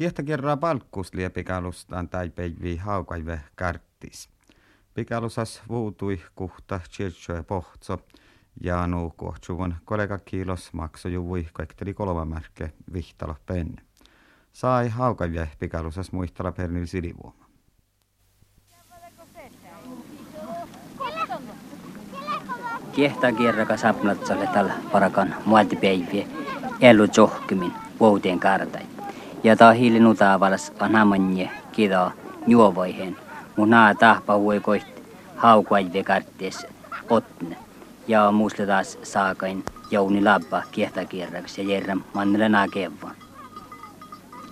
[0.00, 4.28] Kiehtä kerraa palkkus liepikalustaan tai peivi haukaive karttis.
[4.94, 6.80] Pikalusas vuutui kuhta
[7.34, 7.98] ja pohtso
[8.60, 13.82] ja nuu kohtsuvun kollega kiilos maksojuvui kaikteli kolma märke vihtalo penne.
[14.52, 17.44] Sai haukaive pikalusas muistella pernil silivuoma.
[22.92, 26.26] Kiehtä kierraka sapnatsalle tällä parakan muotipäiviä
[26.80, 28.89] elu johkimin vuoteen kartai.
[29.44, 31.50] Ja ta hiilinu taavalas anamanje
[32.46, 33.16] juovoihin.
[33.56, 34.86] Mun naa tahpa voikoit
[35.36, 36.66] haukuajve karttees
[37.10, 37.56] otne.
[38.08, 43.14] Ja muusle taas saakain jouni labba kiehtäkierraksi ja jerrän mannelle naa kevvaan.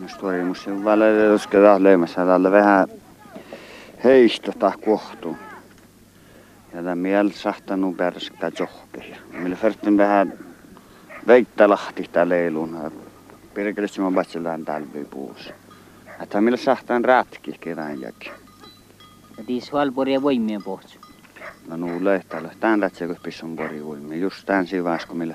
[0.01, 2.89] No stori musta välillä jos taas leimässä tällä vähän
[4.05, 5.37] heistä tah kohtuu.
[6.75, 9.17] Ja tämä miel sahtanut pärskää johkella.
[9.33, 10.33] Millä färtin vähän
[11.27, 12.93] veittä lahti tää leilun.
[14.15, 15.51] Vatsillaan talvi puus.
[16.23, 18.33] Että millä sahtaan ratki kerran jäkin.
[19.39, 20.99] Ja tiis valporia voimien pohtsu.
[21.69, 22.51] No nuu lehtäällä.
[22.61, 24.19] Tän lähtsee kun pisson pori voimia.
[24.19, 25.35] Just tän sivas kun millä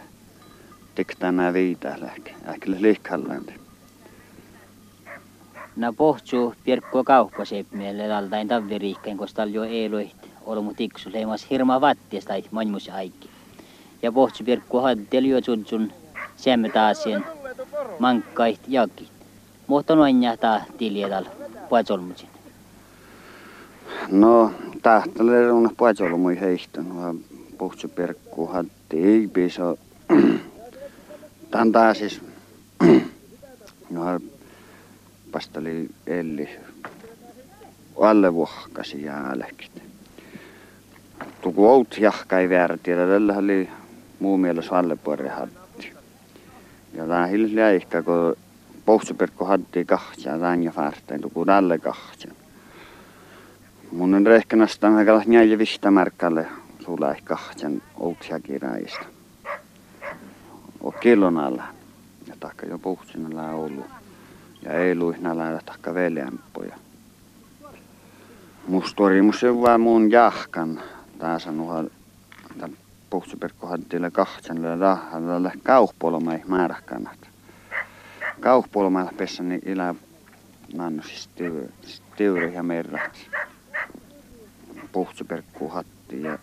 [0.96, 2.36] tiktää nää viitää lähke.
[2.48, 3.46] Äkille liikkallaan.
[5.76, 10.16] Na pohtsu pierkkua kauppaseep meille altain tavviriikkain, koska täällä jo eiloit
[10.46, 13.30] olmu tiksu leimas hirma vattias tai manmus aikki.
[14.02, 15.92] Ja pohtsu pierkkua haddeli jo tsuntsun
[16.36, 17.26] semme taasien
[18.00, 19.12] mankkait jakit.
[19.68, 21.30] Mutta noin jähtää tiliä täällä
[21.70, 22.30] puolsolmutsin.
[24.12, 26.82] No, tähtele on puolsolmu mui heistä.
[26.82, 27.16] No,
[27.58, 29.78] pohtsu pierkkua hatti ei piso.
[31.52, 32.22] Tän siis
[33.90, 34.20] no,
[35.32, 36.50] pastali elli
[38.02, 39.72] alle vuokkasi jälkeen.
[41.42, 43.70] Tuku out jahkai väärti ja tällä oli
[44.20, 45.63] muu mielessä alle puoli hatti.
[46.94, 48.36] Ja tämä hiljaa ehkä kun
[48.86, 52.32] pohtsuperkko hatti kahtja tämän ja färteen tuku tälle kahtja.
[53.92, 56.48] Mun on rehkenästä aika näin vihtä märkälle
[56.86, 59.06] sulla ehkä kahtjan outsia kirjaista.
[60.84, 61.64] O killon alla.
[62.28, 63.86] Ja takka jo pohtsinalla ollut
[64.62, 66.76] ja ei luihnalla takka veljämppoja.
[68.68, 70.82] Mustori musen vaan mun jahkan.
[71.20, 71.84] Tää sanoo,
[73.14, 77.30] että puhtsuperkko hattille kahtsan löydä rahalla kauppoloma ei määräkannat.
[78.40, 79.96] Kauppoloma pessä niin ilä
[80.74, 81.30] nannu siis
[82.54, 83.18] ja merrat.
[84.92, 86.40] Puhtsuperkko hatti ja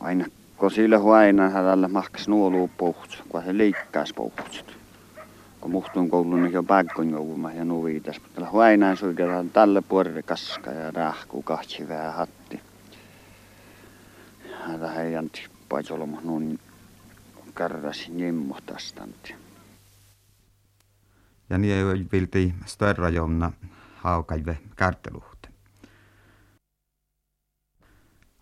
[0.00, 0.26] aina
[0.56, 4.76] kun sillä huaina hänellä maks nuoluu puhtsu, kun se liikkaas puhtsut
[5.60, 8.20] kun muhtun koulun niin jo paikkoin jouluma ja nuviitas.
[8.22, 12.55] Mutta huainaan suiketaan tälle puolelle kaska ja rahku kahti vähän hatti.
[14.72, 16.58] Ja heidän tippaisi olema nun
[17.54, 19.34] karrasi nimmohtastanti.
[21.50, 23.52] Ja niin vilti störra jomna
[23.96, 25.48] haukaive kärteluhte.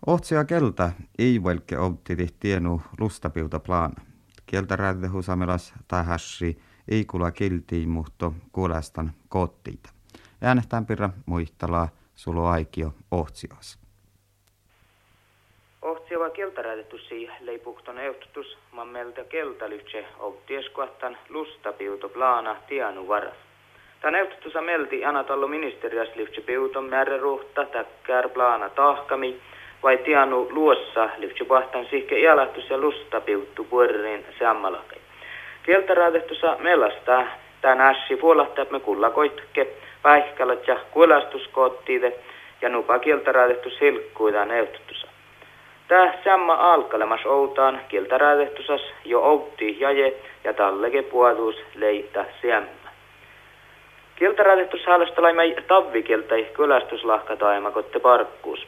[0.05, 4.05] Ohtsia kelta ei velke oltti tienu lustapiuta plaana.
[4.45, 9.89] Kieltä räätehu samelas tai hassi ei kuula kiltiin, mutta kuulestan koottiita.
[10.41, 12.95] Äänestään pirra muistalaa sulo aikio
[16.05, 16.15] ohtsioas.
[16.15, 23.37] Ohtsiava keltarätetussi leipuhton eututus mammelta keltalyhtse outtieskuattan lustapiuto plaana tianu varas.
[24.01, 29.35] Tän eututusa melti anatallo ministerias lyhtse piuton määrä ruhta täkkär plaana tahkami
[29.83, 35.01] vai tianu luossa lyhtse pahtan sihke ialahtus ja lustapiuttu puerin sammalakei.
[35.63, 37.25] Kieltäraadehtussa melasta
[37.61, 39.67] tän ässi puolahtaa me kullakoitke,
[40.01, 42.13] päihkälet ja kuelastuskoottiide
[42.61, 45.14] ja nupa kieltäraadehtu silkkuidaan neututusa.
[45.87, 50.13] Tää samma alkalemas outaan kieltäraadehtusas jo outti jaje
[50.43, 52.89] ja talleke puoluus leitä siemmä.
[54.15, 58.67] Kieltäraadehtus halastalaimai tavvikieltä kylästyslahka taimakotte parkkuus.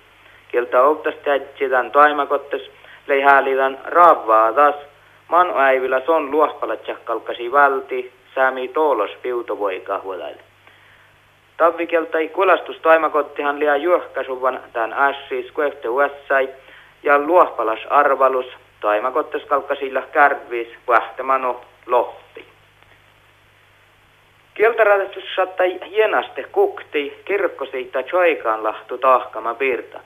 [0.51, 2.71] Kieltä outas täjitän taimakottes
[3.07, 4.75] lei häälitän raavaa taas
[5.27, 10.41] Man äivillä son luohpalat kalkasi valti, saami toolos piutovoi kahvolaille.
[11.57, 16.49] Tavvikeltai kulastustaimakottihan liian juohkasuvan tämän ässis kuefte uessai
[17.07, 18.45] ja luohpalas arvalus
[18.81, 22.45] taimakottes kalkasilla kärvis pähtämano lohti.
[24.53, 29.99] Kieltäraadestus sattai hienaste kukti kirkkosi choikaan lahtu tahkama pirta.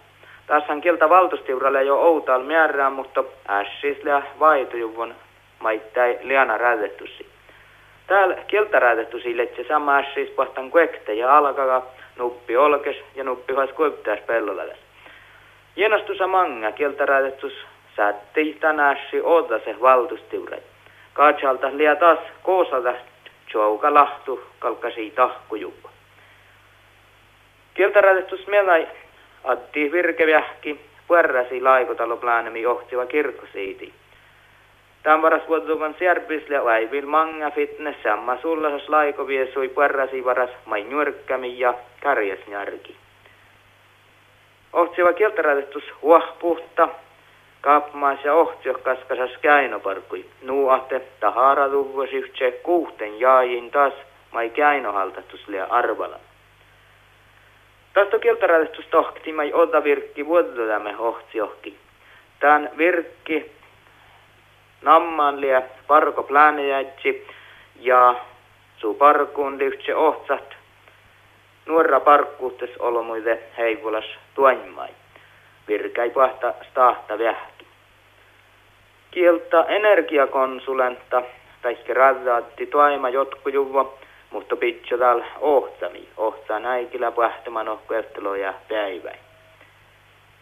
[0.48, 5.16] Tässä kieltä valtustiuralle jo outal määrään, mutta ässisle vaitujuvun
[5.60, 7.26] maittai liana räädettusi.
[8.08, 11.84] Täällä kieltä räädettusi letse sama ässis pahtan kuekte ja alkaga
[12.18, 14.91] nuppi olkes ja nuppi vas kuiptäis pellolales.
[15.76, 17.54] Hienostusa manga kieltä räädettus
[17.96, 20.60] sätti tänässi oota se valtustiurai.
[21.14, 22.94] Kaatsalta liä taas koosalta
[23.54, 25.90] Jouka lahtu kalkasi tahkujuppa.
[27.74, 28.88] Kieltärätettus mielai
[29.44, 33.94] atti virkevähki puerrasi laikotalo plaanemi johtiva kirkkosiiti.
[35.04, 40.86] Tämän varas vuotuvan särpisle vaivil manga fitness samma sullasas laiko viesui puerrasi varas mai
[41.58, 41.74] ja.
[44.74, 46.90] Ohtsiva kieltärätettus huahpuhta,
[47.62, 50.26] kaapmaas ja ohtio kaskasas käinoparkui.
[50.42, 53.94] Nuahte tahara tuvvosihtse kuhten jaajin taas
[54.32, 56.20] mai käinohaltatus lia arvala.
[57.94, 61.78] Tästä kieltärätettus tohti mai oda virkki vuododamme ohtsiohki.
[62.40, 63.52] Tän virkki
[64.82, 66.28] namman lia parko
[67.76, 68.16] ja
[68.78, 70.61] suu parkuun lyhtse ohtsat
[71.72, 74.90] nuora parkkuutes olomuide heivulas tuonmai.
[75.68, 77.66] Virkäi pahta stahta vähki.
[79.12, 81.24] Kieltä energiakonsulenta,
[81.62, 83.94] taikki raddaatti toima jotkujuva,
[84.32, 86.08] mutta pitso täällä ohtami.
[86.18, 87.94] Ohtaa näikillä pahtaman ohko
[88.42, 89.20] ja päiväin.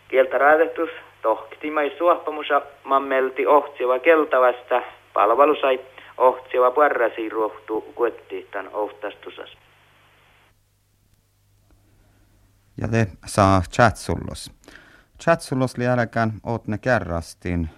[0.07, 0.89] Kieltä raadettus
[1.21, 4.81] tohtimai suohpamusa mammelti ohtsiva keltavasta
[5.13, 5.79] palvelusai
[6.17, 9.68] ohtsiva parrasi ruohtu kuettiittan ohtastusas.
[12.81, 14.51] Ja te saa chatsullos.
[15.21, 16.33] Chatsullos jälkeen
[16.67, 17.69] ne kärrastin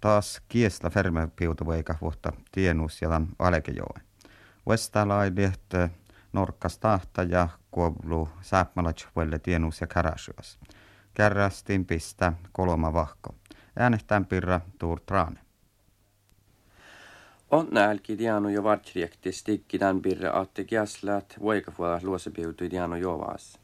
[0.00, 3.08] taas kiesla fermepiutuvoika vuotta tienus ja
[3.38, 4.02] alkejoen.
[4.68, 5.70] Westalaidit
[6.32, 8.28] norkkas tahta ja kuoblu
[9.16, 10.58] vuelle tienus ja kärasuos.
[11.14, 13.34] Kärrastin pistä kolma vahko.
[13.76, 15.40] Äänestään pirra tuur traane.
[17.50, 23.58] On nälki dianu jo vartjekti stikki tämän pirra aatte kiaslat voikafuola luosepiutui dianu jovaas.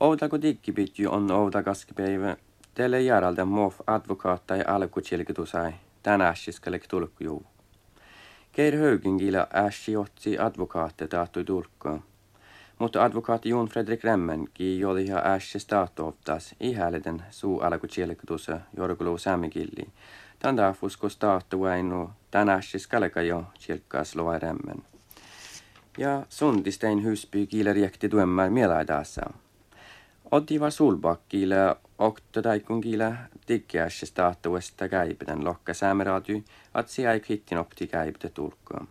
[0.00, 2.36] Oudako dikkipitju on ouda kaskipäivä.
[2.74, 5.72] Teille järältä mof advokaata ja alkutjelkitusai.
[6.02, 7.46] Tän äsiskälle tulkku
[8.52, 12.02] Keir Högingillä äsi johti advokaatti tahtui tulkkoon.
[12.78, 19.88] Mutta advokaatti Jon Fredrik Remmenki oli ihan äsi staatovtas ihälleten suu alkutjelkitusa jorkulu sammikilli.
[20.38, 22.88] Tän därfusko startu väinu tän äsis
[23.26, 24.82] jo tjelkkaas loa remmen.
[25.98, 28.52] Ja sundistein husby kiiler jäkti tuemmään
[30.30, 31.56] ottivat sulpakkille
[31.98, 33.14] oktotaikkungille
[33.46, 36.44] tikkiässä tahtuesta käipeten lokka säämeraty,
[36.74, 38.88] at sijaik hittin opti käipte tulkkoon.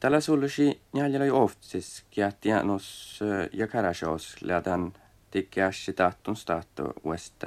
[0.00, 3.20] Tällä sullusi jäljellä oftis kiattianus
[3.52, 4.92] ja karasjous lähtän
[5.30, 7.46] tikkiässä tahtun stahtuesta.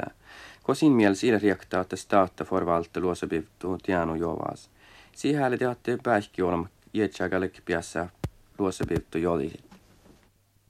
[0.64, 4.70] Kosin mielessä ilä riaktaa, että stahta forvalta luosabivtuu tianu jovas.
[5.16, 8.10] Siihen hälle teatte päihki olma jätsägälle piässä
[8.58, 9.69] luosabivtu jodihit.